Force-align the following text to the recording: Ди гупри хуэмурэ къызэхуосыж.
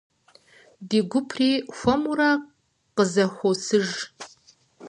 Ди 0.87 0.99
гупри 1.11 1.49
хуэмурэ 1.75 2.29
къызэхуосыж. 2.95 3.87